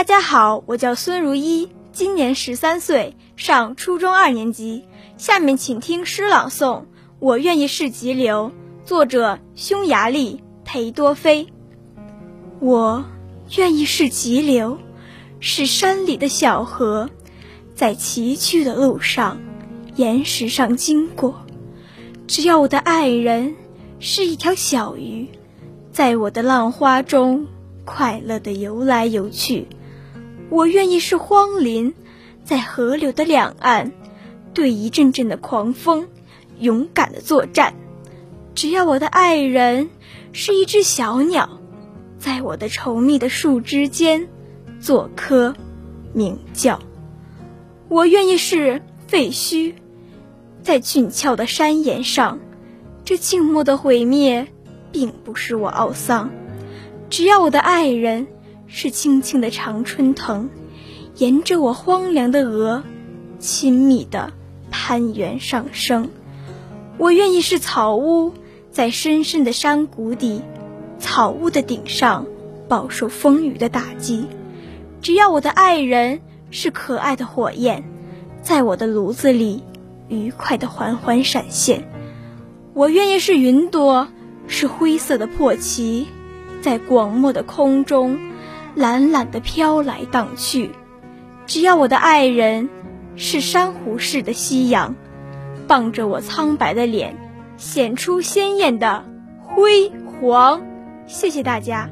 [0.00, 4.86] 大家好，我叫孙如一，今年十三岁，上初中二年级。
[5.18, 6.78] 下面请听诗朗诵
[7.18, 8.50] 《我愿意是急流》，
[8.88, 11.48] 作者匈牙利裴多菲。
[12.60, 13.04] 我
[13.58, 14.78] 愿意是急流，
[15.38, 17.10] 是山里的小河，
[17.74, 19.38] 在崎岖的路上，
[19.96, 21.44] 岩石上经过。
[22.26, 23.54] 只要我的爱人
[23.98, 25.28] 是一条小鱼，
[25.92, 27.46] 在我的浪花中
[27.84, 29.66] 快乐地游来游去。
[30.50, 31.94] 我愿意是荒林，
[32.44, 33.92] 在河流的两岸，
[34.52, 36.08] 对一阵阵的狂风，
[36.58, 37.74] 勇敢的作战。
[38.52, 39.90] 只要我的爱人
[40.32, 41.60] 是一只小鸟，
[42.18, 44.28] 在我的稠密的树枝间，
[44.80, 45.54] 做棵
[46.12, 46.80] 鸣叫。
[47.88, 49.74] 我愿意是废墟，
[50.62, 52.40] 在峻峭的山岩上，
[53.04, 54.48] 这静默的毁灭，
[54.90, 56.30] 并不使我懊丧。
[57.08, 58.26] 只要我的爱人。
[58.72, 60.48] 是青青的常春藤，
[61.16, 62.84] 沿着我荒凉的额，
[63.40, 64.32] 亲密的
[64.70, 66.08] 攀援上升。
[66.96, 68.32] 我愿意是草屋，
[68.70, 70.40] 在深深的山谷底，
[71.00, 72.26] 草屋的顶上，
[72.68, 74.26] 饱受风雨的打击。
[75.02, 76.20] 只要我的爱人
[76.52, 77.82] 是可爱的火焰，
[78.40, 79.64] 在我的炉子里，
[80.08, 81.90] 愉快的缓缓闪现。
[82.72, 84.06] 我愿意是云朵，
[84.46, 86.06] 是灰色的破旗，
[86.62, 88.29] 在广漠的空中。
[88.74, 90.70] 懒懒地飘来荡去，
[91.46, 92.68] 只要我的爱人
[93.16, 94.94] 是珊瑚似的夕阳，
[95.66, 97.16] 傍着我苍白的脸，
[97.56, 99.04] 显出鲜艳的
[99.42, 100.62] 辉煌。
[101.06, 101.90] 谢谢大家。